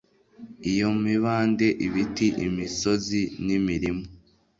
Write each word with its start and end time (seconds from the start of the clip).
iyo 0.71 0.87
mibande, 1.03 1.67
ibiti, 1.85 2.27
imisozi, 2.47 3.21
nimirima 3.45 4.05